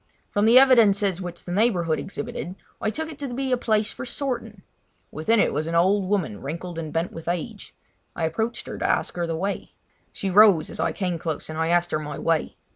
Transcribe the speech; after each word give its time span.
From 0.31 0.45
the 0.45 0.57
evidences 0.57 1.21
which 1.21 1.45
the 1.45 1.51
neighbourhood 1.51 1.99
exhibited 1.99 2.55
I 2.81 2.89
took 2.89 3.11
it 3.11 3.19
to 3.19 3.31
be 3.31 3.51
a 3.51 3.55
place 3.55 3.91
for 3.91 4.03
sorting. 4.03 4.63
Within 5.11 5.39
it 5.39 5.53
was 5.53 5.67
an 5.67 5.75
old 5.75 6.05
woman 6.09 6.41
wrinkled 6.41 6.79
and 6.79 6.91
bent 6.91 7.11
with 7.11 7.27
age; 7.27 7.75
I 8.15 8.23
approached 8.23 8.65
her 8.65 8.79
to 8.79 8.89
ask 8.89 9.13
the 9.13 9.35
way. 9.35 9.73
She 10.11 10.31
rose 10.31 10.71
as 10.71 10.79
I 10.79 10.91
came 10.91 11.19
close 11.19 11.51
and 11.51 11.59
I 11.59 11.67
asked 11.67 11.91
her 11.91 11.99
my 11.99 12.17
way. 12.17 12.55